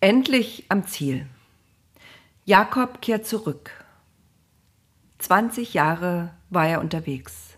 Endlich 0.00 0.64
am 0.68 0.86
Ziel. 0.86 1.26
Jakob 2.44 3.02
kehrt 3.02 3.26
zurück. 3.26 3.84
20 5.18 5.74
Jahre 5.74 6.32
war 6.50 6.68
er 6.68 6.80
unterwegs. 6.80 7.56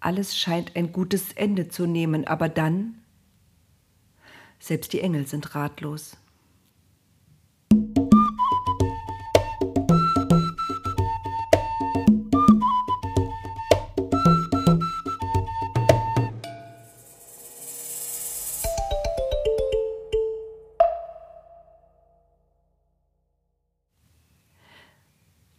Alles 0.00 0.34
scheint 0.34 0.74
ein 0.76 0.92
gutes 0.92 1.34
Ende 1.34 1.68
zu 1.68 1.84
nehmen, 1.84 2.26
aber 2.26 2.48
dann, 2.48 3.02
selbst 4.60 4.94
die 4.94 5.02
Engel 5.02 5.26
sind 5.26 5.54
ratlos. 5.54 6.16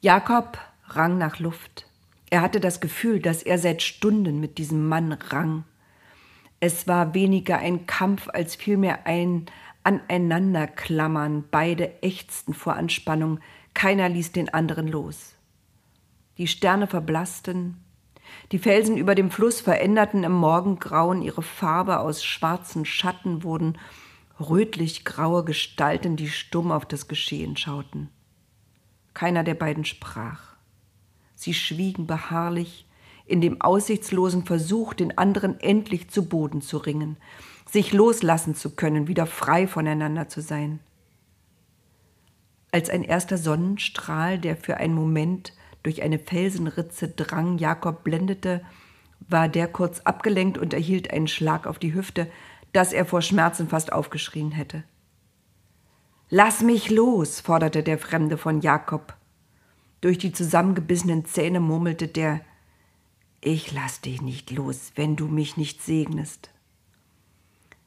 Jakob 0.03 0.57
rang 0.87 1.17
nach 1.17 1.39
Luft. 1.39 1.87
Er 2.29 2.41
hatte 2.41 2.59
das 2.59 2.81
Gefühl, 2.81 3.21
dass 3.21 3.41
er 3.41 3.57
seit 3.57 3.81
Stunden 3.81 4.41
mit 4.41 4.57
diesem 4.57 4.85
Mann 4.85 5.13
rang. 5.13 5.63
Es 6.59 6.89
war 6.89 7.13
weniger 7.13 7.59
ein 7.59 7.87
Kampf 7.87 8.27
als 8.27 8.53
vielmehr 8.53 9.07
ein 9.07 9.45
Aneinanderklammern. 9.83 11.45
Beide 11.49 12.03
ächzten 12.03 12.53
vor 12.53 12.73
Anspannung, 12.73 13.39
keiner 13.73 14.09
ließ 14.09 14.33
den 14.33 14.53
anderen 14.53 14.89
los. 14.89 15.35
Die 16.37 16.47
Sterne 16.47 16.87
verblassten, 16.87 17.81
die 18.51 18.59
Felsen 18.59 18.97
über 18.97 19.15
dem 19.15 19.31
Fluss 19.31 19.61
veränderten 19.61 20.25
im 20.25 20.33
Morgengrauen 20.33 21.21
ihre 21.21 21.43
Farbe 21.43 21.99
aus 21.99 22.25
schwarzen 22.25 22.83
Schatten, 22.83 23.43
wurden 23.43 23.77
rötlich-graue 24.37 25.45
Gestalten, 25.45 26.17
die 26.17 26.27
stumm 26.27 26.73
auf 26.73 26.85
das 26.85 27.07
Geschehen 27.07 27.55
schauten. 27.55 28.09
Keiner 29.13 29.43
der 29.43 29.55
beiden 29.55 29.85
sprach. 29.85 30.55
Sie 31.35 31.53
schwiegen 31.53 32.07
beharrlich 32.07 32.87
in 33.25 33.41
dem 33.41 33.61
aussichtslosen 33.61 34.45
Versuch, 34.45 34.93
den 34.93 35.17
anderen 35.17 35.59
endlich 35.59 36.09
zu 36.09 36.27
Boden 36.27 36.61
zu 36.61 36.77
ringen, 36.77 37.17
sich 37.69 37.93
loslassen 37.93 38.55
zu 38.55 38.75
können, 38.75 39.07
wieder 39.07 39.25
frei 39.25 39.67
voneinander 39.67 40.27
zu 40.27 40.41
sein. 40.41 40.79
Als 42.71 42.89
ein 42.89 43.03
erster 43.03 43.37
Sonnenstrahl, 43.37 44.39
der 44.39 44.57
für 44.57 44.77
einen 44.77 44.95
Moment 44.95 45.53
durch 45.83 46.01
eine 46.01 46.19
Felsenritze 46.19 47.09
drang, 47.09 47.57
Jakob 47.57 48.03
blendete, 48.03 48.61
war 49.19 49.47
der 49.47 49.67
kurz 49.67 50.01
abgelenkt 50.01 50.57
und 50.57 50.73
erhielt 50.73 51.11
einen 51.11 51.27
Schlag 51.27 51.67
auf 51.67 51.79
die 51.79 51.93
Hüfte, 51.93 52.29
dass 52.71 52.91
er 52.91 53.05
vor 53.05 53.21
Schmerzen 53.21 53.69
fast 53.69 53.93
aufgeschrien 53.93 54.51
hätte. 54.51 54.83
Lass 56.35 56.63
mich 56.63 56.89
los, 56.89 57.41
forderte 57.41 57.83
der 57.83 57.99
Fremde 57.99 58.39
von 58.39 58.61
Jakob. 58.61 59.15
Durch 60.01 60.17
die 60.17 60.31
zusammengebissenen 60.31 61.25
Zähne 61.25 61.59
murmelte 61.59 62.07
der 62.07 62.41
Ich 63.39 63.71
lass 63.71 64.01
dich 64.01 64.19
nicht 64.19 64.49
los, 64.49 64.93
wenn 64.95 65.15
du 65.15 65.27
mich 65.27 65.57
nicht 65.57 65.83
segnest. 65.83 66.49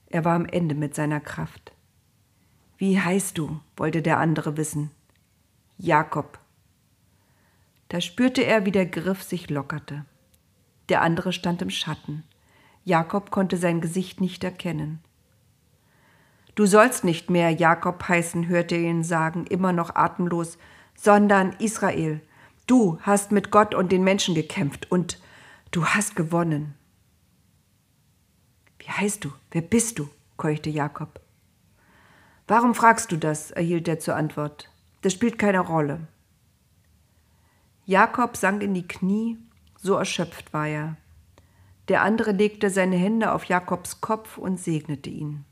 Er 0.07 0.25
war 0.25 0.37
am 0.37 0.47
Ende 0.47 0.77
mit 0.77 0.95
seiner 0.95 1.19
Kraft. 1.19 1.73
Wie 2.79 3.01
heißt 3.01 3.37
du? 3.37 3.59
wollte 3.77 4.01
der 4.01 4.21
andere 4.21 4.57
wissen. 4.57 4.93
Jakob. 5.77 6.39
Da 7.89 8.01
spürte 8.01 8.45
er, 8.45 8.65
wie 8.65 8.71
der 8.71 8.87
Griff 8.87 9.25
sich 9.25 9.51
lockerte. 9.51 10.05
Der 10.89 11.03
andere 11.03 11.33
stand 11.33 11.63
im 11.63 11.71
Schatten. 11.71 12.23
Jakob 12.85 13.33
konnte 13.33 13.57
sein 13.57 13.81
Gesicht 13.81 14.21
nicht 14.21 14.45
erkennen. 14.45 15.01
Du 16.57 16.65
sollst 16.65 17.05
nicht 17.05 17.29
mehr 17.29 17.51
Jakob 17.51 18.09
heißen, 18.09 18.49
hörte 18.49 18.77
er 18.77 18.91
ihn 18.91 19.05
sagen, 19.05 19.45
immer 19.47 19.75
noch 19.75 19.95
atemlos, 19.95 20.57
sondern 20.97 21.53
Israel. 21.59 22.23
Du 22.67 22.99
hast 23.03 23.31
mit 23.31 23.51
Gott 23.51 23.75
und 23.75 23.93
den 23.93 24.03
Menschen 24.03 24.35
gekämpft 24.35 24.91
und 24.91 25.21
du 25.71 25.85
hast 25.85 26.17
gewonnen. 26.17 26.75
Wie 28.79 28.89
heißt 28.89 29.23
du? 29.23 29.33
Wer 29.51 29.61
bist 29.61 29.99
du? 29.99 30.09
keuchte 30.39 30.71
Jakob. 30.71 31.21
Warum 32.49 32.75
fragst 32.75 33.13
du 33.13 33.19
das? 33.19 33.51
erhielt 33.51 33.87
er 33.87 33.99
zur 33.99 34.17
Antwort. 34.17 34.71
Das 35.03 35.13
spielt 35.13 35.39
keine 35.39 35.61
Rolle. 35.61 36.09
Jakob 37.85 38.35
sank 38.35 38.63
in 38.63 38.73
die 38.73 38.89
Knie, 38.89 39.37
so 39.77 39.95
erschöpft 39.95 40.55
war 40.55 40.67
er. 40.67 40.97
Der 41.89 42.01
andere 42.01 42.33
legte 42.33 42.71
seine 42.71 42.97
Hände 42.97 43.33
auf 43.33 43.45
Jakobs 43.45 44.01
Kopf 44.01 44.39
und 44.39 44.59
segnete 44.59 45.11
ihn. 45.11 45.45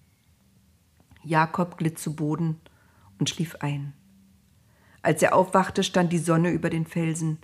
Jakob 1.25 1.79
glitt 1.79 1.99
zu 1.99 2.15
Boden 2.15 2.61
und 3.19 3.31
schlief 3.31 3.57
ein. 3.61 3.93
Als 5.03 5.23
er 5.23 5.35
aufwachte, 5.35 5.83
stand 5.83 6.12
die 6.12 6.19
Sonne 6.19 6.51
über 6.51 6.71
den 6.71 6.87
Felsen. 6.87 7.39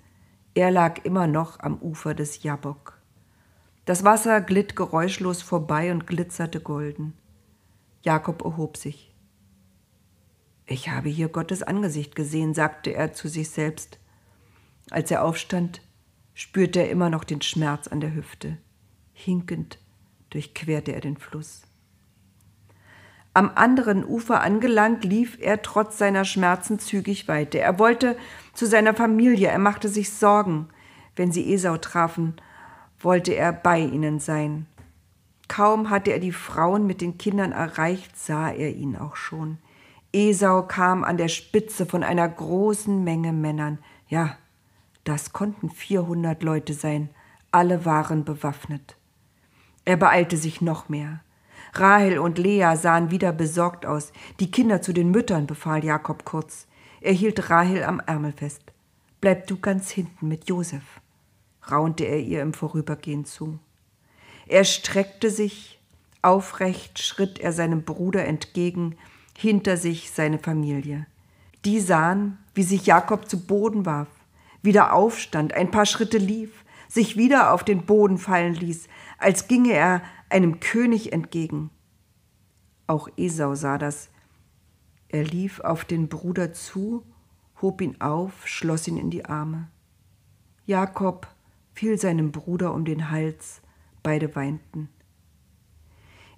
Er 0.54 0.70
lag 0.70 1.04
immer 1.04 1.26
noch 1.26 1.60
am 1.60 1.78
Ufer 1.78 2.14
des 2.14 2.42
Jabok. 2.42 2.98
Das 3.84 4.04
Wasser 4.04 4.41
glitt 4.41 4.76
geräuschlos 4.76 5.42
vorbei 5.42 5.92
und 5.92 6.06
glitzerte 6.06 6.60
golden. 6.60 7.14
Jakob 8.02 8.42
erhob 8.42 8.76
sich. 8.76 9.14
Ich 10.66 10.88
habe 10.88 11.08
hier 11.08 11.28
Gottes 11.28 11.62
Angesicht 11.62 12.14
gesehen, 12.14 12.54
sagte 12.54 12.94
er 12.94 13.12
zu 13.12 13.28
sich 13.28 13.50
selbst. 13.50 13.98
Als 14.91 15.10
er 15.10 15.24
aufstand, 15.24 15.82
spürte 16.34 16.80
er 16.80 16.91
immer 16.91 17.10
noch 17.10 17.24
den 17.24 17.42
Schmerz 17.42 17.88
an 17.88 18.00
der 18.00 18.14
Hüfte. 18.14 18.56
Hinkend 19.12 19.78
durchquerte 20.30 20.92
er 20.92 21.00
den 21.00 21.16
Fluss. 21.16 21.62
Am 23.32 23.52
anderen 23.54 24.04
Ufer 24.04 24.41
angelangt, 24.41 25.04
lief 25.04 25.38
er 25.41 25.62
trotz 25.62 25.98
seiner 25.98 26.24
Schmerzen 26.24 26.78
zügig 26.80 27.28
weiter. 27.28 27.60
Er 27.60 27.78
wollte 27.78 28.16
zu 28.54 28.66
seiner 28.66 28.94
Familie, 28.94 29.48
er 29.48 29.58
machte 29.58 29.88
sich 29.88 30.12
Sorgen. 30.12 30.68
Wenn 31.14 31.30
sie 31.30 31.52
Esau 31.52 31.76
trafen, 31.76 32.34
wollte 32.98 33.32
er 33.32 33.52
bei 33.52 33.78
ihnen 33.78 34.18
sein. 34.18 34.66
Kaum 35.46 35.91
hatte 35.91 36.12
er 36.12 36.18
die 36.18 36.32
Frauen 36.32 36.86
mit 36.86 37.00
den 37.00 37.18
Kindern 37.18 37.52
erreicht, 37.52 38.16
sah 38.16 38.50
er 38.50 38.74
ihn 38.74 38.96
auch 38.96 39.16
schon. 39.16 39.58
Esau 40.12 40.62
kam 40.62 41.04
an 41.04 41.16
der 41.16 41.28
Spitze 41.28 41.86
von 41.86 42.02
einer 42.02 42.28
großen 42.28 43.02
Menge 43.04 43.32
Männern. 43.32 43.78
Ja, 44.08 44.36
das 45.04 45.32
konnten 45.32 45.70
vierhundert 45.70 46.42
Leute 46.42 46.74
sein. 46.74 47.10
Alle 47.52 47.84
waren 47.84 48.24
bewaffnet. 48.24 48.97
Er 49.84 49.97
beeilte 49.97 50.36
sich 50.36 50.60
noch 50.60 50.88
mehr. 50.88 51.20
Rahel 51.72 52.19
und 52.19 52.38
Lea 52.38 52.75
sahen 52.76 53.10
wieder 53.10 53.32
besorgt 53.32 53.86
aus. 53.86 54.12
Die 54.41 54.50
Kinder 54.50 54.82
zu 54.82 54.92
den 54.92 55.10
Müttern, 55.10 55.47
befahl 55.47 55.84
Jakob 55.84 56.25
kurz. 56.25 56.66
Er 57.00 57.12
hielt 57.12 57.50
Rahel 57.50 57.84
am 57.84 58.00
Ärmel 58.00 58.32
fest. 58.32 58.62
Bleib 59.20 59.47
du 59.47 59.58
ganz 59.58 59.91
hinten 59.91 60.28
mit 60.28 60.48
Josef, 60.48 60.82
raunte 61.70 62.04
er 62.04 62.20
ihr 62.20 62.41
im 62.42 62.54
Vorübergehen 62.54 63.25
zu. 63.25 63.59
Er 64.47 64.64
streckte 64.64 65.30
sich, 65.30 65.78
aufrecht 66.22 66.98
schritt 66.98 67.38
er 67.38 67.53
seinem 67.53 67.82
Bruder 67.82 68.25
entgegen, 68.25 68.97
hinter 69.36 69.76
sich 69.76 70.10
seine 70.10 70.38
Familie. 70.38 71.06
Die 71.64 71.80
sahen, 71.80 72.38
wie 72.54 72.62
sich 72.62 72.86
Jakob 72.86 73.28
zu 73.28 73.47
Boden 73.47 73.86
warf, 73.86 74.09
wieder 74.62 74.92
aufstand, 74.94 75.54
ein 75.54 75.70
paar 75.70 75.86
Schritte 75.86 76.19
lief, 76.19 76.64
sich 76.90 77.16
wieder 77.16 77.52
auf 77.52 77.62
den 77.62 77.86
Boden 77.86 78.18
fallen 78.18 78.54
ließ, 78.54 78.88
als 79.16 79.46
ginge 79.46 79.72
er 79.72 80.02
einem 80.28 80.58
König 80.58 81.12
entgegen. 81.12 81.70
Auch 82.88 83.08
Esau 83.16 83.54
sah 83.54 83.78
das. 83.78 84.10
Er 85.08 85.22
lief 85.22 85.60
auf 85.60 85.84
den 85.84 86.08
Bruder 86.08 86.52
zu, 86.52 87.04
hob 87.62 87.80
ihn 87.80 88.00
auf, 88.00 88.48
schloss 88.48 88.88
ihn 88.88 88.96
in 88.96 89.10
die 89.10 89.24
Arme. 89.24 89.68
Jakob 90.66 91.28
fiel 91.74 91.96
seinem 91.96 92.32
Bruder 92.32 92.74
um 92.74 92.84
den 92.84 93.10
Hals, 93.10 93.62
beide 94.02 94.34
weinten. 94.34 94.88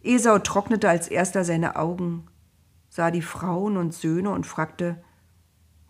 Esau 0.02 0.38
trocknete 0.38 0.88
als 0.88 1.08
erster 1.08 1.44
seine 1.44 1.76
Augen, 1.76 2.26
sah 2.90 3.10
die 3.10 3.22
Frauen 3.22 3.78
und 3.78 3.94
Söhne 3.94 4.30
und 4.30 4.46
fragte, 4.46 5.02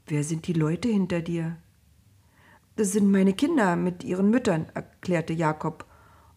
Wer 0.07 0.23
sind 0.23 0.47
die 0.47 0.53
Leute 0.53 0.89
hinter 0.89 1.21
dir? 1.21 1.57
Das 2.77 2.93
sind 2.93 3.11
meine 3.11 3.35
Kinder 3.35 3.77
mit 3.77 4.05
ihren 4.05 4.31
Müttern, 4.31 4.67
erklärte 4.75 5.33
Jakob 5.33 5.87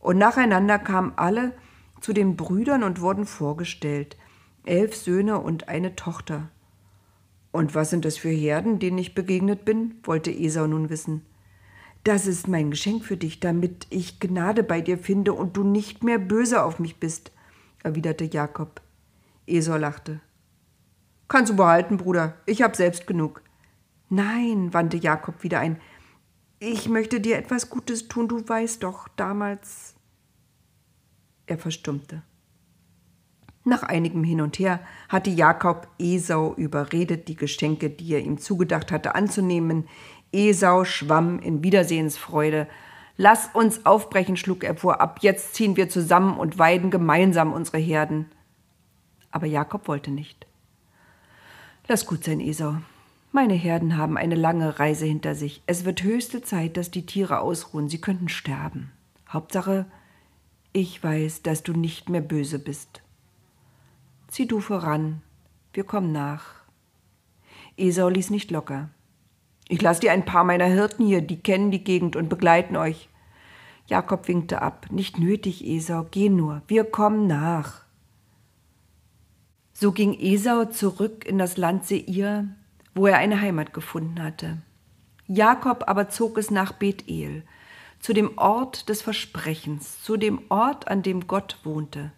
und 0.06 0.20
nacheinander 0.20 0.78
kamen 0.78 1.14
alle 1.16 1.54
zu 2.00 2.14
den 2.14 2.36
Brüdern 2.36 2.84
und 2.84 3.02
wurden 3.02 3.26
vorgestellt. 3.26 4.18
Elf 4.64 4.96
Söhne 4.96 5.40
und 5.40 5.68
eine 5.68 5.96
Tochter. 5.96 6.50
Und 7.52 7.74
was 7.74 7.90
sind 7.90 8.06
das 8.06 8.16
für 8.16 8.30
Herden, 8.30 8.78
denen 8.78 9.00
ich 9.00 9.16
begegnet 9.16 9.66
bin? 9.66 9.96
wollte 10.04 10.30
Esau 10.30 10.68
nun 10.68 10.92
wissen. 10.92 11.26
Das 12.04 12.28
ist 12.28 12.48
mein 12.48 12.70
Geschenk 12.70 13.04
für 13.04 13.18
dich, 13.18 13.40
damit 13.40 13.88
ich 13.90 14.20
Gnade 14.20 14.62
bei 14.62 14.80
dir 14.80 15.00
finde 15.00 15.34
und 15.34 15.58
du 15.58 15.64
nicht 15.64 16.04
mehr 16.04 16.20
böse 16.20 16.64
auf 16.64 16.78
mich 16.78 17.00
bist, 17.00 17.32
erwiderte 17.82 18.26
Jakob. 18.26 18.82
Esau 19.48 19.78
lachte. 19.78 20.20
Kannst 21.28 21.52
du 21.52 21.56
behalten, 21.56 21.98
Bruder, 21.98 22.36
ich 22.46 22.62
hab 22.62 22.76
selbst 22.76 23.08
genug. 23.08 23.42
Nein, 24.10 24.72
wandte 24.72 24.98
Jakob 24.98 25.42
wieder 25.42 25.60
ein. 25.62 25.78
Ich 26.68 26.90
möchte 26.90 27.22
dir 27.22 27.38
etwas 27.38 27.70
Gutes 27.70 28.08
tun, 28.08 28.28
du 28.28 28.50
weißt 28.50 28.82
doch, 28.82 29.08
damals 29.10 29.94
er 31.46 31.60
verstummte. 31.60 32.24
Nach 33.64 33.84
einigem 33.84 34.24
Hin 34.24 34.42
und 34.42 34.58
Her 34.58 34.80
hatte 35.08 35.30
Jakob 35.30 35.88
Esau 36.00 36.56
überredet, 36.56 37.28
die 37.28 37.36
Geschenke, 37.36 37.92
die 37.92 38.14
er 38.14 38.22
ihm 38.22 38.40
zugedacht 38.40 38.92
hatte, 38.92 39.14
anzunehmen. 39.14 39.88
Esau 40.32 40.86
schwamm 40.86 41.38
in 41.38 41.64
Wiedersehensfreude. 41.64 42.68
Lass 43.16 43.48
uns 43.54 43.86
aufbrechen, 43.86 44.36
schlug 44.36 44.64
er 44.64 44.76
vor, 44.76 45.02
ab 45.02 45.20
jetzt 45.22 45.54
ziehen 45.54 45.78
wir 45.78 45.88
zusammen 45.88 46.36
und 46.36 46.58
weiden 46.58 46.90
gemeinsam 46.90 47.54
unsere 47.54 47.78
Herden. 47.78 48.26
Aber 49.30 49.46
Jakob 49.46 49.88
wollte 49.88 50.10
nicht. 50.10 50.48
Lass 51.88 52.08
gut 52.08 52.24
sein, 52.24 52.40
Esau. 52.40 52.78
Meine 53.36 53.54
Herden 53.54 53.98
haben 53.98 54.16
eine 54.16 54.36
lange 54.36 54.80
Reise 54.80 55.06
hinter 55.06 55.36
sich. 55.36 55.62
Es 55.68 55.84
wird 55.84 56.04
höchste 56.04 56.42
Zeit, 56.42 56.78
dass 56.78 56.90
die 56.90 57.06
Tiere 57.06 57.42
ausruhen. 57.42 57.90
Sie 57.90 58.00
könnten 58.00 58.30
sterben. 58.30 58.94
Hauptsache, 59.28 59.88
ich 60.72 61.04
weiß, 61.04 61.42
dass 61.42 61.62
du 61.62 61.74
nicht 61.74 62.08
mehr 62.08 62.22
böse 62.22 62.60
bist. 62.60 63.02
Zieh 64.30 64.48
du 64.48 64.62
voran, 64.62 65.22
wir 65.74 65.84
kommen 65.84 66.14
nach. 66.14 66.46
Esau 67.76 68.08
ließ 68.08 68.30
nicht 68.30 68.52
locker. 68.52 68.90
Ich 69.68 69.82
lasse 69.82 70.00
dir 70.00 70.14
ein 70.14 70.24
paar 70.24 70.46
meiner 70.46 70.68
Hirten 70.68 71.06
hier, 71.06 71.20
die 71.20 71.42
kennen 71.42 71.72
die 71.72 71.84
Gegend 71.84 72.16
und 72.16 72.30
begleiten 72.30 72.78
euch. 72.78 73.10
Jakob 73.86 74.30
winkte 74.30 74.62
ab. 74.62 74.86
Nicht 74.92 75.20
nötig, 75.20 75.68
Esau, 75.68 76.08
geh 76.10 76.30
nur, 76.30 76.62
wir 76.70 76.86
kommen 76.86 77.28
nach. 77.28 77.84
So 79.74 79.92
ging 79.92 80.14
Esau 80.18 80.64
zurück 80.64 81.26
in 81.26 81.38
das 81.38 81.58
Land 81.58 81.86
Seir, 81.86 82.48
wo 82.96 83.06
er 83.08 83.18
eine 83.18 83.40
Heimat 83.40 83.74
gefunden 83.74 84.24
hatte. 84.24 84.58
Jakob 85.28 85.84
aber 85.88 86.10
zog 86.10 86.38
es 86.38 86.50
nach 86.50 86.72
Bethel, 86.72 87.44
zu 88.00 88.14
dem 88.14 88.38
Ort 88.38 88.90
des 88.90 89.02
Versprechens, 89.02 90.02
zu 90.02 90.18
dem 90.18 90.42
Ort, 90.50 90.88
an 90.88 91.02
dem 91.02 91.28
Gott 91.28 91.60
wohnte. 91.64 92.12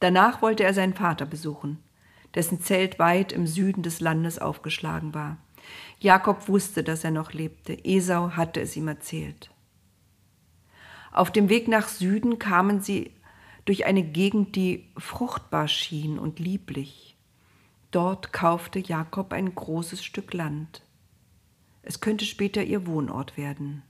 Danach 0.00 0.40
wollte 0.40 0.64
er 0.64 0.72
seinen 0.72 0.94
Vater 0.94 1.26
besuchen, 1.26 1.78
dessen 2.34 2.60
Zelt 2.60 2.98
weit 2.98 3.32
im 3.32 3.46
Süden 3.46 3.82
des 3.82 4.00
Landes 4.00 4.38
aufgeschlagen 4.38 5.14
war. 5.14 5.36
Jakob 5.98 6.48
wusste, 6.48 6.82
dass 6.82 7.04
er 7.04 7.10
noch 7.10 7.32
lebte. 7.32 7.84
Esau 7.84 8.30
hatte 8.30 8.60
es 8.60 8.76
ihm 8.76 8.88
erzählt. 8.88 9.50
Auf 11.12 11.30
dem 11.30 11.48
Weg 11.48 11.68
nach 11.68 11.88
Süden 11.88 12.38
kamen 12.38 12.80
sie 12.80 13.12
durch 13.64 13.84
eine 13.84 14.02
Gegend, 14.02 14.56
die 14.56 14.88
fruchtbar 14.96 15.68
schien 15.68 16.18
und 16.18 16.38
lieblich. 16.38 17.09
Dort 17.90 18.32
kaufte 18.32 18.78
Jakob 18.78 19.32
ein 19.32 19.54
großes 19.54 20.04
Stück 20.04 20.32
Land. 20.32 20.82
Es 21.82 22.00
könnte 22.00 22.24
später 22.24 22.62
ihr 22.62 22.86
Wohnort 22.86 23.36
werden. 23.36 23.82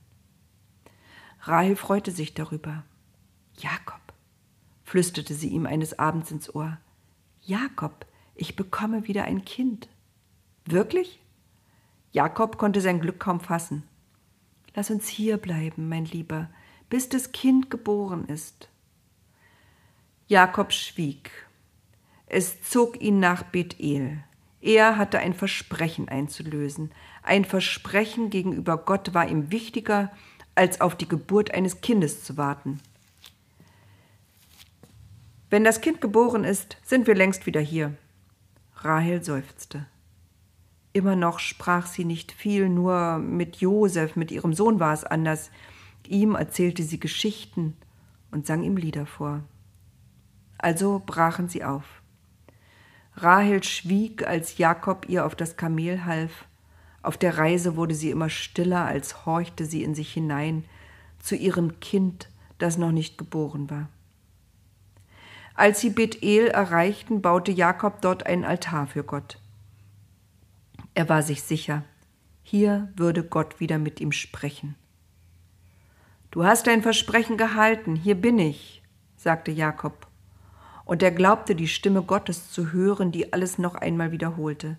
Rahel 1.41 1.75
freute 1.75 2.11
sich 2.11 2.33
darüber. 2.33 2.83
Jakob, 3.57 4.01
flüsterte 4.83 5.33
sie 5.33 5.49
ihm 5.49 5.65
eines 5.65 5.99
Abends 5.99 6.31
ins 6.31 6.53
Ohr. 6.53 6.77
Jakob, 7.41 8.05
ich 8.35 8.55
bekomme 8.55 9.07
wieder 9.07 9.25
ein 9.25 9.45
Kind. 9.45 9.87
Wirklich? 10.65 11.21
Jakob 12.11 12.57
konnte 12.57 12.81
sein 12.81 13.01
Glück 13.01 13.19
kaum 13.19 13.39
fassen. 13.39 13.83
Lass 14.73 14.89
uns 14.89 15.07
hier 15.07 15.37
bleiben, 15.37 15.89
mein 15.89 16.05
Lieber, 16.05 16.49
bis 16.89 17.09
das 17.09 17.31
Kind 17.31 17.69
geboren 17.69 18.25
ist. 18.25 18.69
Jakob 20.27 20.71
schwieg. 20.71 21.31
Es 22.33 22.61
zog 22.61 23.01
ihn 23.01 23.19
nach 23.19 23.43
Bethel. 23.43 24.23
Er 24.61 24.97
hatte 24.97 25.19
ein 25.19 25.33
Versprechen 25.33 26.07
einzulösen. 26.07 26.93
Ein 27.23 27.43
Versprechen 27.43 28.29
gegenüber 28.29 28.77
Gott 28.77 29.13
war 29.13 29.27
ihm 29.27 29.51
wichtiger, 29.51 30.13
als 30.55 30.79
auf 30.79 30.95
die 30.95 31.09
Geburt 31.09 31.53
eines 31.53 31.81
Kindes 31.81 32.23
zu 32.23 32.37
warten. 32.37 32.79
Wenn 35.49 35.65
das 35.65 35.81
Kind 35.81 35.99
geboren 35.99 36.45
ist, 36.45 36.77
sind 36.85 37.05
wir 37.05 37.15
längst 37.15 37.47
wieder 37.47 37.59
hier. 37.59 37.97
Rahel 38.77 39.21
seufzte. 39.21 39.85
Immer 40.93 41.17
noch 41.17 41.39
sprach 41.39 41.85
sie 41.85 42.05
nicht 42.05 42.31
viel, 42.31 42.69
nur 42.69 43.17
mit 43.17 43.57
Josef, 43.57 44.15
mit 44.15 44.31
ihrem 44.31 44.53
Sohn 44.53 44.79
war 44.79 44.93
es 44.93 45.03
anders. 45.03 45.51
Ihm 46.07 46.35
erzählte 46.35 46.83
sie 46.83 47.01
Geschichten 47.01 47.75
und 48.31 48.47
sang 48.47 48.63
ihm 48.63 48.77
Lieder 48.77 49.05
vor. 49.05 49.43
Also 50.57 51.03
brachen 51.05 51.49
sie 51.49 51.65
auf. 51.65 52.00
Rahel 53.15 53.63
schwieg, 53.63 54.25
als 54.25 54.57
Jakob 54.57 55.07
ihr 55.09 55.25
auf 55.25 55.35
das 55.35 55.57
Kamel 55.57 56.05
half. 56.05 56.45
Auf 57.03 57.17
der 57.17 57.37
Reise 57.37 57.75
wurde 57.75 57.95
sie 57.95 58.11
immer 58.11 58.29
stiller, 58.29 58.85
als 58.85 59.25
horchte 59.25 59.65
sie 59.65 59.83
in 59.83 59.95
sich 59.95 60.13
hinein 60.13 60.65
zu 61.19 61.35
ihrem 61.35 61.79
Kind, 61.79 62.29
das 62.57 62.77
noch 62.77 62.91
nicht 62.91 63.17
geboren 63.17 63.69
war. 63.69 63.89
Als 65.53 65.81
sie 65.81 65.89
Bethel 65.89 66.47
erreichten, 66.47 67.21
baute 67.21 67.51
Jakob 67.51 68.01
dort 68.01 68.25
einen 68.25 68.45
Altar 68.45 68.87
für 68.87 69.03
Gott. 69.03 69.39
Er 70.93 71.09
war 71.09 71.23
sich 71.23 71.43
sicher, 71.43 71.83
hier 72.43 72.91
würde 72.95 73.23
Gott 73.23 73.59
wieder 73.59 73.77
mit 73.77 73.99
ihm 73.99 74.11
sprechen. 74.11 74.75
Du 76.31 76.45
hast 76.45 76.67
dein 76.67 76.81
Versprechen 76.81 77.37
gehalten, 77.37 77.95
hier 77.95 78.15
bin 78.15 78.39
ich, 78.39 78.81
sagte 79.17 79.51
Jakob. 79.51 80.07
Und 80.91 81.01
er 81.01 81.11
glaubte 81.11 81.55
die 81.55 81.69
Stimme 81.69 82.03
Gottes 82.03 82.51
zu 82.51 82.73
hören, 82.73 83.13
die 83.13 83.31
alles 83.31 83.57
noch 83.57 83.75
einmal 83.75 84.11
wiederholte. 84.11 84.75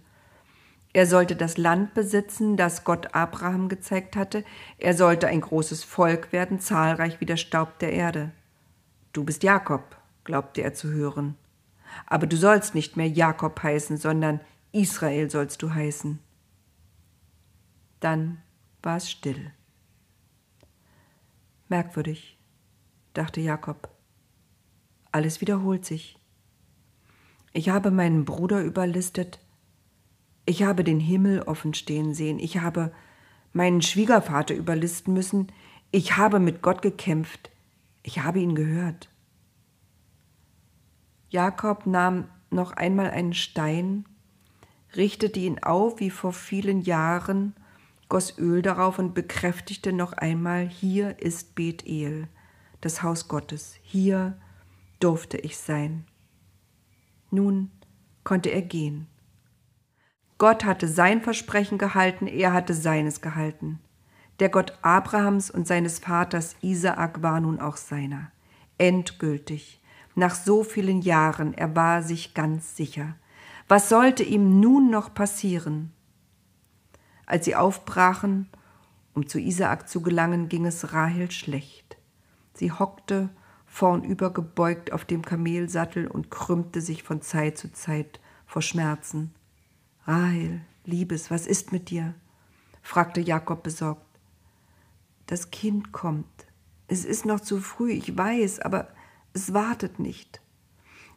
Er 0.92 1.06
sollte 1.06 1.34
das 1.34 1.56
Land 1.56 1.94
besitzen, 1.94 2.58
das 2.58 2.84
Gott 2.84 3.14
Abraham 3.14 3.70
gezeigt 3.70 4.14
hatte, 4.14 4.44
er 4.76 4.92
sollte 4.92 5.26
ein 5.28 5.40
großes 5.40 5.84
Volk 5.84 6.30
werden, 6.30 6.60
zahlreich 6.60 7.22
wie 7.22 7.24
der 7.24 7.38
Staub 7.38 7.78
der 7.78 7.94
Erde. 7.94 8.30
Du 9.14 9.24
bist 9.24 9.42
Jakob, 9.42 9.96
glaubte 10.24 10.60
er 10.60 10.74
zu 10.74 10.90
hören. 10.90 11.34
Aber 12.04 12.26
du 12.26 12.36
sollst 12.36 12.74
nicht 12.74 12.94
mehr 12.98 13.08
Jakob 13.08 13.62
heißen, 13.62 13.96
sondern 13.96 14.40
Israel 14.70 15.30
sollst 15.30 15.62
du 15.62 15.72
heißen. 15.72 16.18
Dann 18.00 18.42
war 18.82 18.98
es 18.98 19.10
still. 19.10 19.50
Merkwürdig, 21.70 22.36
dachte 23.14 23.40
Jakob. 23.40 23.91
Alles 25.12 25.42
wiederholt 25.42 25.84
sich. 25.84 26.18
Ich 27.52 27.68
habe 27.68 27.90
meinen 27.90 28.24
Bruder 28.24 28.62
überlistet, 28.62 29.38
ich 30.46 30.62
habe 30.62 30.84
den 30.84 31.00
Himmel 31.00 31.42
offen 31.42 31.74
stehen 31.74 32.14
sehen, 32.14 32.38
ich 32.38 32.60
habe 32.60 32.92
meinen 33.52 33.82
Schwiegervater 33.82 34.54
überlisten 34.54 35.12
müssen, 35.12 35.52
ich 35.90 36.16
habe 36.16 36.40
mit 36.40 36.62
Gott 36.62 36.80
gekämpft, 36.80 37.50
ich 38.02 38.20
habe 38.20 38.40
ihn 38.40 38.54
gehört. 38.54 39.10
Jakob 41.28 41.86
nahm 41.86 42.28
noch 42.50 42.72
einmal 42.72 43.10
einen 43.10 43.34
Stein, 43.34 44.06
richtete 44.96 45.40
ihn 45.40 45.62
auf 45.62 46.00
wie 46.00 46.10
vor 46.10 46.32
vielen 46.32 46.80
Jahren, 46.80 47.54
goss 48.08 48.38
Öl 48.38 48.62
darauf 48.62 48.98
und 48.98 49.14
bekräftigte 49.14 49.92
noch 49.92 50.14
einmal, 50.14 50.66
hier 50.66 51.18
ist 51.20 51.54
Bethel, 51.54 52.28
das 52.80 53.02
Haus 53.02 53.28
Gottes, 53.28 53.76
hier 53.82 54.38
durfte 55.02 55.36
ich 55.38 55.56
sein. 55.58 56.04
Nun 57.30 57.70
konnte 58.24 58.50
er 58.50 58.62
gehen. 58.62 59.08
Gott 60.38 60.64
hatte 60.64 60.88
sein 60.88 61.22
Versprechen 61.22 61.78
gehalten, 61.78 62.26
er 62.26 62.52
hatte 62.52 62.74
seines 62.74 63.20
gehalten. 63.20 63.80
Der 64.40 64.48
Gott 64.48 64.78
Abrahams 64.82 65.50
und 65.50 65.66
seines 65.66 65.98
Vaters 65.98 66.56
Isaak 66.62 67.22
war 67.22 67.40
nun 67.40 67.60
auch 67.60 67.76
seiner. 67.76 68.32
Endgültig 68.78 69.80
nach 70.14 70.34
so 70.34 70.62
vielen 70.62 71.00
Jahren, 71.00 71.54
er 71.54 71.74
war 71.74 72.02
sich 72.02 72.34
ganz 72.34 72.76
sicher. 72.76 73.14
Was 73.68 73.88
sollte 73.88 74.22
ihm 74.22 74.60
nun 74.60 74.90
noch 74.90 75.14
passieren? 75.14 75.92
Als 77.24 77.44
sie 77.44 77.56
aufbrachen, 77.56 78.48
um 79.14 79.26
zu 79.26 79.38
Isaak 79.38 79.88
zu 79.88 80.02
gelangen, 80.02 80.48
ging 80.48 80.66
es 80.66 80.92
Rahel 80.92 81.30
schlecht. 81.30 81.96
Sie 82.52 82.72
hockte 82.72 83.30
vornüber 83.72 84.30
gebeugt 84.30 84.92
auf 84.92 85.06
dem 85.06 85.22
Kamelsattel 85.22 86.06
und 86.06 86.30
krümmte 86.30 86.82
sich 86.82 87.02
von 87.02 87.22
Zeit 87.22 87.56
zu 87.56 87.72
Zeit 87.72 88.20
vor 88.44 88.60
Schmerzen. 88.60 89.32
Rahel, 90.06 90.60
Liebes, 90.84 91.30
was 91.30 91.46
ist 91.46 91.72
mit 91.72 91.88
dir? 91.88 92.14
fragte 92.82 93.22
Jakob 93.22 93.62
besorgt. 93.62 94.04
Das 95.26 95.50
Kind 95.50 95.90
kommt. 95.90 96.26
Es 96.86 97.06
ist 97.06 97.24
noch 97.24 97.40
zu 97.40 97.60
früh, 97.60 97.92
ich 97.92 98.16
weiß, 98.16 98.60
aber 98.60 98.88
es 99.32 99.54
wartet 99.54 99.98
nicht. 99.98 100.42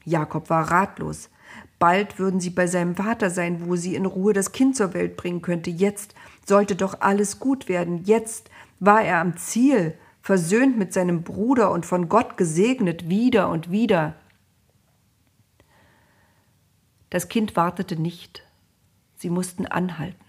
Jakob 0.06 0.50
war 0.50 0.72
ratlos. 0.72 1.30
Bald 1.78 2.20
würden 2.20 2.40
sie 2.40 2.52
bei 2.52 2.68
seinem 2.68 2.96
Vater 2.96 3.32
sein, 3.32 3.68
wo 3.68 3.76
sie 3.76 3.96
in 3.96 4.06
Ruhe 4.06 4.32
das 4.32 4.54
Kind 4.54 4.78
zur 4.78 4.94
Welt 4.94 5.18
bringen 5.18 5.42
könnte. 5.42 5.72
Jetzt 5.72 6.16
sollte 6.46 6.78
doch 6.78 7.02
alles 7.02 7.38
gut 7.40 7.68
werden. 7.68 8.06
Jetzt 8.06 8.50
war 8.80 9.02
er 9.02 9.20
am 9.20 9.36
Ziel, 9.36 9.98
versöhnt 10.26 10.76
mit 10.76 10.92
seinem 10.92 11.22
Bruder 11.22 11.70
und 11.70 11.86
von 11.86 12.10
Gott 12.10 12.36
gesegnet 12.36 13.10
wieder 13.10 13.48
und 13.48 13.70
wieder. 13.70 14.16
Das 17.12 17.30
Kind 17.30 17.56
wartete 17.56 17.96
nicht. 17.96 18.44
Sie 19.14 19.30
mussten 19.30 19.68
anhalten. 19.68 20.26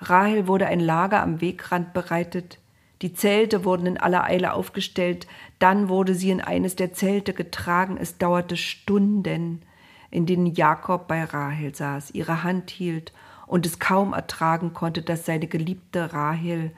Rahel 0.00 0.46
wurde 0.46 0.66
ein 0.66 0.80
Lager 0.80 1.22
am 1.22 1.40
Wegrand 1.40 1.94
bereitet, 1.94 2.58
Die 3.00 3.14
Zelte 3.14 3.64
wurden 3.64 3.86
in 3.86 3.96
aller 3.96 4.24
Eile 4.24 4.52
aufgestellt, 4.52 5.26
dann 5.58 5.88
wurde 5.88 6.14
sie 6.14 6.30
in 6.30 6.42
eines 6.42 6.76
der 6.76 6.92
Zelte 6.92 7.32
getragen. 7.32 7.96
Es 7.96 8.18
dauerte 8.18 8.58
Stunden, 8.58 9.62
in 10.10 10.26
denen 10.26 10.46
Jakob 10.46 11.08
bei 11.08 11.24
Rahel 11.24 11.74
saß, 11.74 12.10
ihre 12.10 12.42
Hand 12.42 12.68
hielt 12.70 13.14
und 13.46 13.64
es 13.64 13.78
kaum 13.78 14.12
ertragen 14.12 14.74
konnte, 14.74 15.00
dass 15.00 15.24
seine 15.24 15.46
geliebte 15.46 16.12
Rahel 16.12 16.72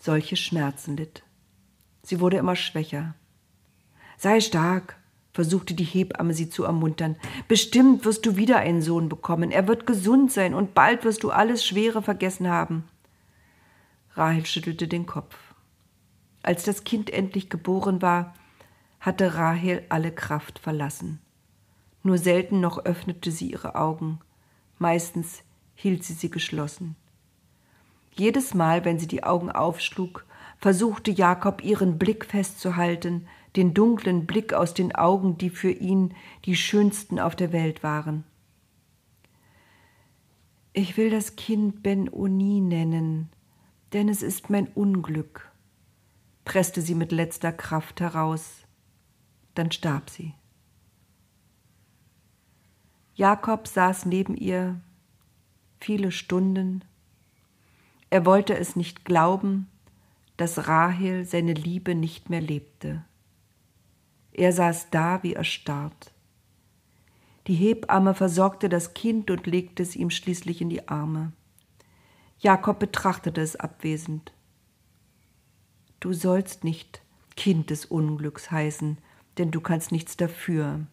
solche 0.00 0.34
Schmerzen 0.34 0.96
litt. 0.96 1.22
Sie 2.06 2.20
wurde 2.20 2.36
immer 2.36 2.54
schwächer. 2.54 3.16
Sei 4.16 4.40
stark, 4.40 4.96
versuchte 5.32 5.74
die 5.74 5.82
Hebamme 5.82 6.34
sie 6.34 6.48
zu 6.48 6.62
ermuntern. 6.62 7.16
Bestimmt 7.48 8.04
wirst 8.04 8.24
du 8.24 8.36
wieder 8.36 8.58
einen 8.58 8.80
Sohn 8.80 9.08
bekommen. 9.08 9.50
Er 9.50 9.66
wird 9.66 9.88
gesund 9.88 10.30
sein 10.30 10.54
und 10.54 10.72
bald 10.72 11.04
wirst 11.04 11.24
du 11.24 11.32
alles 11.32 11.66
Schwere 11.66 12.02
vergessen 12.02 12.48
haben. 12.48 12.84
Rahel 14.12 14.46
schüttelte 14.46 14.86
den 14.86 15.06
Kopf. 15.06 15.36
Als 16.44 16.62
das 16.62 16.84
Kind 16.84 17.10
endlich 17.10 17.50
geboren 17.50 18.00
war, 18.02 18.36
hatte 19.00 19.34
Rahel 19.34 19.84
alle 19.88 20.12
Kraft 20.12 20.60
verlassen. 20.60 21.18
Nur 22.04 22.18
selten 22.18 22.60
noch 22.60 22.84
öffnete 22.84 23.32
sie 23.32 23.50
ihre 23.50 23.74
Augen, 23.74 24.20
meistens 24.78 25.42
hielt 25.74 26.04
sie 26.04 26.12
sie 26.12 26.30
geschlossen. 26.30 26.94
Jedes 28.12 28.54
Mal, 28.54 28.84
wenn 28.84 29.00
sie 29.00 29.08
die 29.08 29.24
Augen 29.24 29.50
aufschlug, 29.50 30.24
versuchte 30.58 31.10
Jakob 31.10 31.62
ihren 31.62 31.98
Blick 31.98 32.24
festzuhalten, 32.24 33.26
den 33.56 33.74
dunklen 33.74 34.26
Blick 34.26 34.52
aus 34.52 34.74
den 34.74 34.94
Augen, 34.94 35.38
die 35.38 35.50
für 35.50 35.70
ihn 35.70 36.14
die 36.44 36.56
schönsten 36.56 37.18
auf 37.18 37.36
der 37.36 37.52
Welt 37.52 37.82
waren. 37.82 38.24
Ich 40.72 40.96
will 40.96 41.10
das 41.10 41.36
Kind 41.36 41.82
Ben 41.82 42.08
Oni 42.12 42.60
nennen, 42.60 43.30
denn 43.92 44.08
es 44.10 44.22
ist 44.22 44.50
mein 44.50 44.68
Unglück, 44.68 45.50
presste 46.44 46.82
sie 46.82 46.94
mit 46.94 47.12
letzter 47.12 47.52
Kraft 47.52 48.00
heraus. 48.00 48.66
Dann 49.54 49.72
starb 49.72 50.10
sie. 50.10 50.34
Jakob 53.14 53.66
saß 53.66 54.04
neben 54.04 54.36
ihr 54.36 54.78
viele 55.80 56.12
Stunden. 56.12 56.84
Er 58.10 58.26
wollte 58.26 58.58
es 58.58 58.76
nicht 58.76 59.06
glauben, 59.06 59.68
dass 60.36 60.68
Rahel 60.68 61.24
seine 61.24 61.54
Liebe 61.54 61.94
nicht 61.94 62.30
mehr 62.30 62.40
lebte. 62.40 63.04
Er 64.32 64.52
saß 64.52 64.90
da 64.90 65.22
wie 65.22 65.34
erstarrt. 65.34 66.12
Die 67.46 67.54
Hebamme 67.54 68.14
versorgte 68.14 68.68
das 68.68 68.92
Kind 68.92 69.30
und 69.30 69.46
legte 69.46 69.82
es 69.82 69.96
ihm 69.96 70.10
schließlich 70.10 70.60
in 70.60 70.68
die 70.68 70.88
Arme. 70.88 71.32
Jakob 72.38 72.78
betrachtete 72.78 73.40
es 73.40 73.56
abwesend. 73.56 74.32
Du 76.00 76.12
sollst 76.12 76.64
nicht 76.64 77.00
Kind 77.36 77.70
des 77.70 77.86
Unglücks 77.86 78.50
heißen, 78.50 78.98
denn 79.38 79.50
du 79.50 79.60
kannst 79.60 79.92
nichts 79.92 80.16
dafür. 80.16 80.86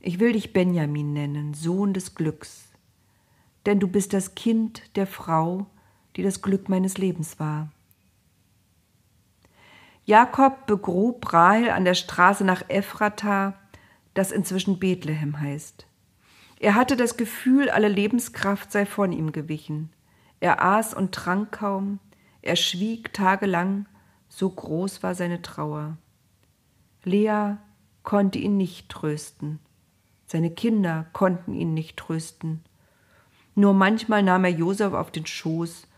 Ich 0.00 0.18
will 0.18 0.32
dich 0.32 0.52
Benjamin 0.52 1.12
nennen, 1.12 1.54
Sohn 1.54 1.92
des 1.92 2.14
Glücks, 2.14 2.68
denn 3.66 3.78
du 3.78 3.88
bist 3.88 4.12
das 4.12 4.34
Kind 4.34 4.82
der 4.96 5.06
Frau, 5.06 5.66
die 6.16 6.22
das 6.22 6.42
Glück 6.42 6.68
meines 6.68 6.98
Lebens 6.98 7.38
war. 7.38 7.70
Jakob 10.06 10.66
begrub 10.66 11.32
Rahel 11.32 11.70
an 11.70 11.84
der 11.84 11.94
Straße 11.94 12.44
nach 12.44 12.62
Ephrata, 12.68 13.54
das 14.14 14.30
inzwischen 14.30 14.78
Bethlehem 14.78 15.40
heißt. 15.40 15.84
Er 16.60 16.76
hatte 16.76 16.96
das 16.96 17.16
Gefühl, 17.16 17.68
alle 17.68 17.88
Lebenskraft 17.88 18.70
sei 18.70 18.86
von 18.86 19.10
ihm 19.10 19.32
gewichen. 19.32 19.90
Er 20.38 20.64
aß 20.64 20.94
und 20.94 21.12
trank 21.12 21.50
kaum, 21.50 21.98
er 22.40 22.54
schwieg 22.54 23.12
tagelang, 23.14 23.86
so 24.28 24.48
groß 24.48 25.02
war 25.02 25.16
seine 25.16 25.42
Trauer. 25.42 25.96
Lea 27.02 27.56
konnte 28.04 28.38
ihn 28.38 28.56
nicht 28.56 28.88
trösten, 28.88 29.58
seine 30.24 30.50
Kinder 30.50 31.06
konnten 31.14 31.52
ihn 31.52 31.74
nicht 31.74 31.96
trösten. 31.96 32.62
Nur 33.56 33.74
manchmal 33.74 34.22
nahm 34.22 34.44
er 34.44 34.50
Josef 34.50 34.92
auf 34.92 35.10
den 35.10 35.26
Schoß 35.26 35.88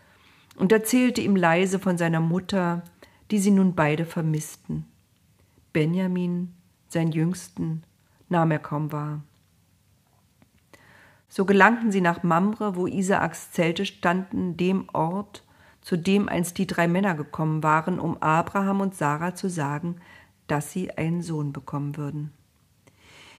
und 0.56 0.72
erzählte 0.72 1.20
ihm 1.20 1.36
leise 1.36 1.78
von 1.78 1.98
seiner 1.98 2.20
Mutter, 2.20 2.82
die 3.30 3.38
sie 3.38 3.50
nun 3.50 3.74
beide 3.74 4.04
vermissten. 4.04 4.86
Benjamin, 5.72 6.54
sein 6.88 7.12
Jüngsten, 7.12 7.82
nahm 8.28 8.50
er 8.50 8.58
kaum 8.58 8.92
wahr. 8.92 9.22
So 11.28 11.44
gelangten 11.44 11.92
sie 11.92 12.00
nach 12.00 12.22
Mamre, 12.22 12.74
wo 12.74 12.86
Isaaks 12.86 13.52
Zelte 13.52 13.84
standen, 13.84 14.56
dem 14.56 14.88
Ort, 14.92 15.44
zu 15.82 15.96
dem 15.96 16.28
einst 16.28 16.58
die 16.58 16.66
drei 16.66 16.88
Männer 16.88 17.14
gekommen 17.14 17.62
waren, 17.62 18.00
um 18.00 18.20
Abraham 18.22 18.80
und 18.80 18.94
Sarah 18.94 19.34
zu 19.34 19.48
sagen, 19.48 19.96
dass 20.46 20.72
sie 20.72 20.90
einen 20.96 21.22
Sohn 21.22 21.52
bekommen 21.52 21.96
würden. 21.96 22.32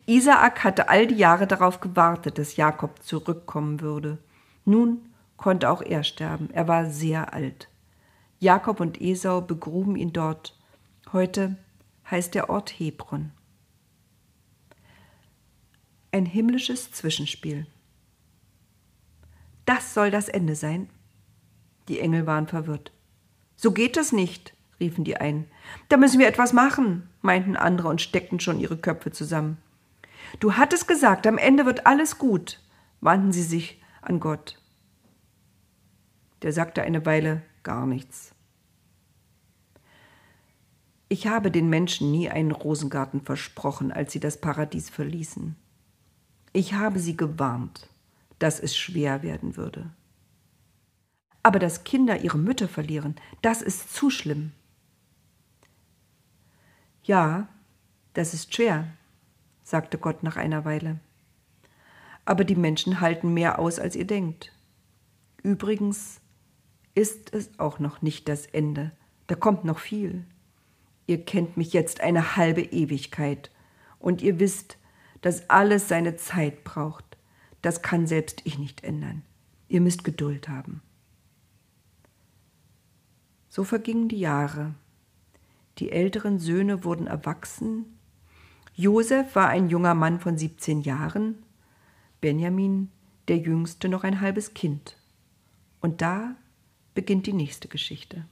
Isaak 0.05 0.63
hatte 0.63 0.89
all 0.89 1.07
die 1.07 1.15
Jahre 1.15 1.45
darauf 1.45 1.81
gewartet, 1.81 2.37
dass 2.37 2.55
Jakob 2.55 3.03
zurückkommen 3.03 3.81
würde. 3.81 4.17
Nun 4.65 4.99
konnte 5.37 5.69
auch 5.69 5.81
er 5.81 6.03
sterben. 6.03 6.49
Er 6.51 6.67
war 6.67 6.85
sehr 6.85 7.33
alt. 7.33 7.68
Jakob 8.39 8.79
und 8.79 9.01
Esau 9.01 9.41
begruben 9.41 9.97
ihn 9.97 10.13
dort. 10.13 10.57
Heute 11.11 11.57
heißt 12.09 12.33
der 12.33 12.49
Ort 12.49 12.69
Hebron. 12.79 13.31
Ein 16.11 16.25
himmlisches 16.25 16.91
Zwischenspiel. 16.91 17.67
Das 19.65 19.93
soll 19.93 20.09
das 20.09 20.29
Ende 20.29 20.55
sein? 20.55 20.89
Die 21.89 21.99
Engel 21.99 22.25
waren 22.25 22.47
verwirrt. 22.47 22.93
So 23.57 23.73
geht 23.73 23.97
es 23.97 24.13
nicht, 24.13 24.53
riefen 24.79 25.03
die 25.03 25.17
einen. 25.17 25.51
Da 25.89 25.97
müssen 25.97 26.19
wir 26.19 26.27
etwas 26.27 26.53
machen, 26.53 27.09
meinten 27.21 27.57
andere 27.57 27.89
und 27.89 28.01
steckten 28.01 28.39
schon 28.39 28.59
ihre 28.59 28.77
Köpfe 28.77 29.11
zusammen. 29.11 29.57
Du 30.39 30.53
hattest 30.53 30.87
gesagt, 30.87 31.27
am 31.27 31.37
Ende 31.37 31.65
wird 31.65 31.85
alles 31.85 32.17
gut, 32.17 32.61
wandten 33.01 33.33
sie 33.33 33.43
sich 33.43 33.81
an 34.01 34.21
Gott. 34.21 34.61
Der 36.41 36.53
sagte 36.53 36.81
eine 36.81 37.05
Weile 37.05 37.41
gar 37.63 37.85
nichts. 37.85 38.33
Ich 41.07 41.25
habe 41.25 41.49
den 41.49 41.69
Menschen 41.69 42.11
nie 42.11 42.29
einen 42.29 42.51
Rosengarten 42.51 43.21
versprochen, 43.21 43.91
als 43.91 44.11
sie 44.11 44.19
das 44.19 44.39
Paradies 44.39 44.89
verließen. 44.89 45.55
Ich 46.53 46.73
habe 46.73 46.99
sie 46.99 47.17
gewarnt, 47.17 47.89
dass 48.37 48.59
es 48.59 48.77
schwer 48.77 49.23
werden 49.23 49.57
würde. 49.57 49.89
Aber 51.41 51.57
dass 51.57 51.83
Kinder 51.83 52.19
ihre 52.21 52.37
Mütter 52.37 52.67
verlieren, 52.67 53.15
das 53.41 53.61
ist 53.61 53.93
zu 53.93 54.09
schlimm. 54.09 54.51
Ja, 57.03 57.47
das 58.13 58.35
ist 58.35 58.53
schwer, 58.53 58.87
sagte 59.63 59.97
Gott 59.97 60.21
nach 60.21 60.35
einer 60.35 60.63
Weile. 60.63 60.99
Aber 62.25 62.43
die 62.43 62.55
Menschen 62.55 63.01
halten 63.01 63.33
mehr 63.33 63.57
aus, 63.57 63.79
als 63.79 63.95
ihr 63.95 64.05
denkt. 64.05 64.51
Übrigens 65.41 66.18
ist 66.95 67.33
es 67.33 67.57
auch 67.59 67.79
noch 67.79 68.01
nicht 68.01 68.27
das 68.27 68.45
Ende. 68.45 68.91
Da 69.27 69.35
kommt 69.35 69.63
noch 69.63 69.79
viel. 69.79 70.25
Ihr 71.07 71.23
kennt 71.23 71.57
mich 71.57 71.73
jetzt 71.73 72.01
eine 72.01 72.35
halbe 72.35 72.61
Ewigkeit 72.61 73.51
und 73.99 74.21
ihr 74.21 74.39
wisst, 74.39 74.77
dass 75.21 75.49
alles 75.49 75.87
seine 75.87 76.15
Zeit 76.15 76.63
braucht. 76.63 77.17
Das 77.61 77.81
kann 77.81 78.07
selbst 78.07 78.41
ich 78.45 78.57
nicht 78.57 78.83
ändern. 78.83 79.23
Ihr 79.67 79.81
müsst 79.81 80.03
Geduld 80.03 80.47
haben. 80.47 80.81
So 83.49 83.63
vergingen 83.63 84.07
die 84.07 84.19
Jahre. 84.19 84.75
Die 85.79 85.91
älteren 85.91 86.39
Söhne 86.39 86.83
wurden 86.83 87.07
erwachsen. 87.07 87.97
Josef 88.73 89.35
war 89.35 89.49
ein 89.49 89.69
junger 89.69 89.95
Mann 89.95 90.19
von 90.19 90.37
17 90.37 90.81
Jahren, 90.81 91.43
Benjamin, 92.21 92.91
der 93.27 93.37
jüngste, 93.37 93.89
noch 93.89 94.03
ein 94.03 94.21
halbes 94.21 94.53
Kind. 94.53 94.97
Und 95.81 96.01
da 96.01 96.35
beginnt 96.99 97.27
die 97.27 97.33
nächste 97.33 97.69
Geschichte. 97.69 98.25